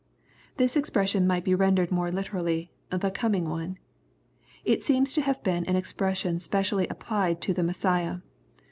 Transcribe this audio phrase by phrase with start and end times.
[0.57, 3.77] ]This expression might be rendered more literally, the coming One."
[4.65, 8.17] It seems to have been an expression specially applied to the Messiah.